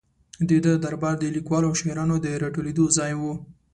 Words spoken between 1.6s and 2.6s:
او شاعرانو د را